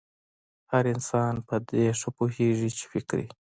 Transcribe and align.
هر 0.71 0.83
انسان 0.93 1.33
پر 1.47 1.59
دې 1.69 1.85
ښه 1.99 2.09
پوهېږي 2.17 2.69
چې 2.77 2.85
فکري 2.91 3.27